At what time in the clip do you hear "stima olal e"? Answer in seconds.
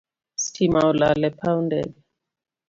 0.43-1.31